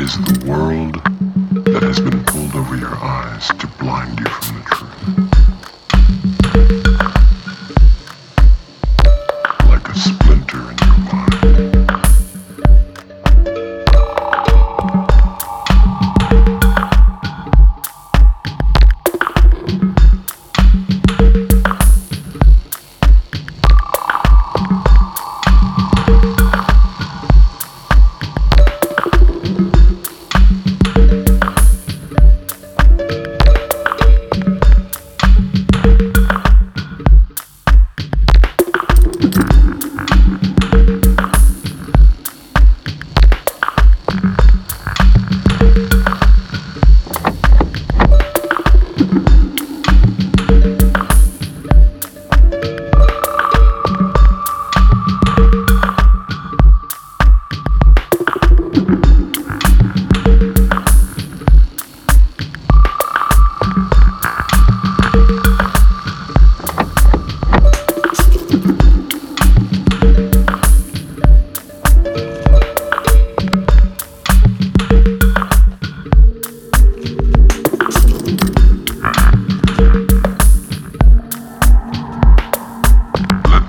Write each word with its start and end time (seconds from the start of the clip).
It 0.00 0.04
is 0.04 0.16
the 0.16 0.46
world 0.50 0.94
that 1.66 1.82
has 1.82 2.00
been 2.00 2.24
pulled 2.24 2.54
over 2.54 2.74
your 2.74 2.96
eyes 2.96 3.48
to 3.48 3.66
blind 3.78 4.18
you 4.18 4.24
from 4.28 4.56
the 4.56 4.64
truth. 4.70 5.29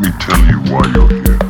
Me 0.00 0.10
tell 0.20 0.38
you 0.46 0.60
why 0.72 0.86
you're 0.94 1.08
here. 1.08 1.47